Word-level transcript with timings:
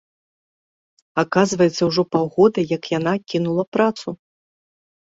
Аказваецца, 1.23 1.81
ужо 1.89 2.03
паўгода, 2.17 2.59
як 2.75 2.83
яна 2.97 3.13
кінула 3.29 3.63
працу! 3.77 4.07